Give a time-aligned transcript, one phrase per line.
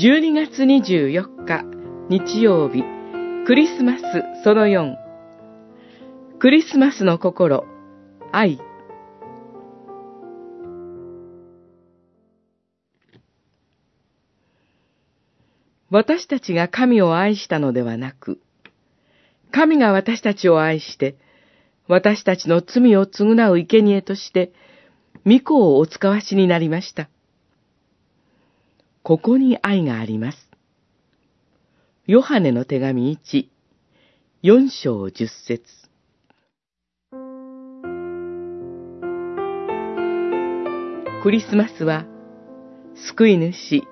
[0.00, 1.64] 12月24日
[2.08, 2.84] 日曜日
[3.48, 4.02] クリスマス
[4.44, 4.94] その4
[6.38, 7.64] クリスマスの心
[8.30, 8.60] 愛
[15.90, 18.38] 私たちが神を愛したのではなく、
[19.50, 21.16] 神が私たちを愛して、
[21.88, 24.52] 私たちの罪を償う生贄として、
[25.26, 27.08] 御子をお使わしになりました。
[29.08, 30.50] ここに愛があります。
[32.06, 33.46] ヨハネの手紙1、
[34.42, 35.62] 4章10節
[41.22, 42.04] クリスマスは、
[43.08, 43.82] 救い主、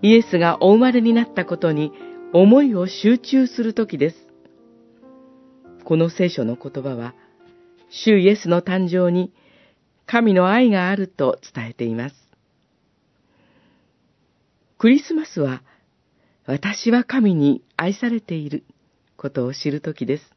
[0.00, 1.92] イエスがお生まれになったことに
[2.32, 4.16] 思いを集中するときです。
[5.84, 7.14] この聖書の言葉は、
[7.90, 9.34] 主イエスの誕生に
[10.06, 12.25] 神の愛があると伝えています。
[14.86, 15.64] クリスマスは、
[16.44, 18.62] 私は神に愛されている
[19.16, 20.32] ことを知るときです。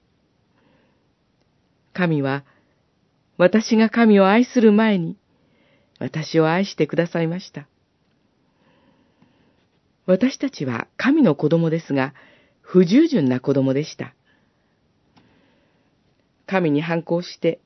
[1.94, 2.44] 神は、
[3.38, 5.17] 私が神を愛する前に、
[6.00, 7.67] 私を愛してくださいました。
[10.08, 12.16] 私たちは神の子供ですが、
[12.61, 14.16] 不従順な子供でした。
[16.47, 17.59] 神に反抗して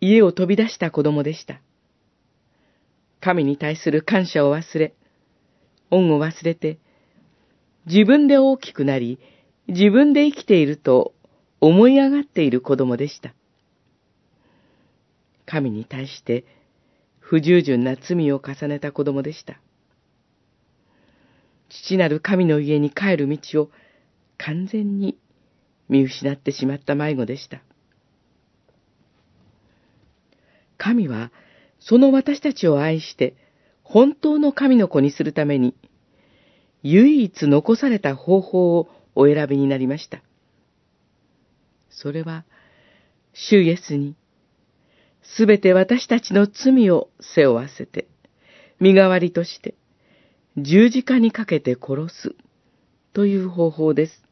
[0.00, 1.60] 家を飛び出した子供でした。
[3.20, 4.94] 神に対する感謝を忘れ、
[5.94, 6.78] 恩を忘れて、
[7.86, 9.18] 自分で大きくなり、
[9.68, 11.14] 自分で生きていると
[11.60, 13.34] 思い上がっている子供でした。
[15.46, 16.44] 神に対して
[17.20, 19.60] 不従順な罪を重ねた子供でした。
[21.68, 23.70] 父なる神の家に帰る道を
[24.38, 25.18] 完全に
[25.88, 27.62] 見失ってしまった迷子でした。
[30.76, 31.30] 神は
[31.78, 33.34] その私たちを愛して
[33.82, 35.74] 本当の神の子にするために、
[36.84, 40.22] 唯一残された方法をお選びになりました。
[41.88, 42.44] それは、
[43.32, 44.14] 主イエスに、
[45.22, 48.06] すべて私たちの罪を背負わせて、
[48.80, 49.74] 身代わりとして、
[50.58, 52.34] 十字架にかけて殺す、
[53.14, 54.22] という方法です。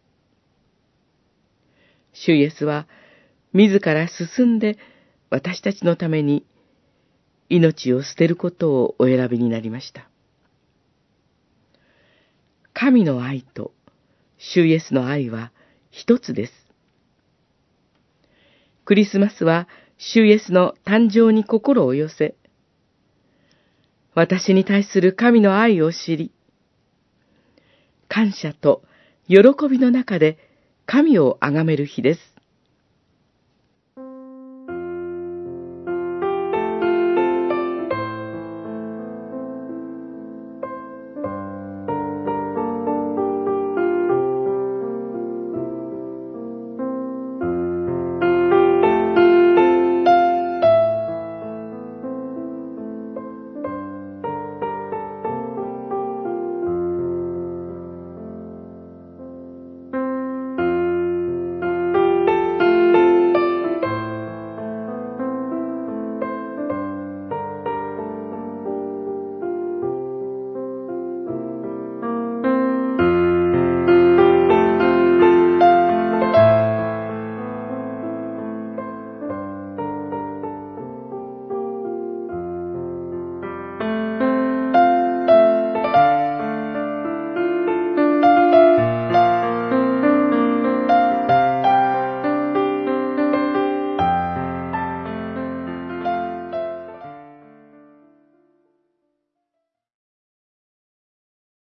[2.13, 2.87] 主イエスは、
[3.55, 4.77] 自ら進んで
[5.31, 6.45] 私たちのために
[7.49, 10.12] 命を捨てることをお選びになりました。
[12.85, 13.73] 神の愛と
[14.39, 15.53] 主イエスの愛は
[15.93, 16.53] 一つです。
[18.85, 22.35] クリスマスは主イエスの誕生に心を寄せ、
[24.15, 26.33] 私に対する神の愛を知り、
[28.09, 28.83] 感謝と
[29.29, 29.39] 喜
[29.71, 30.37] びの中で
[30.85, 32.21] 神をあがめる日です。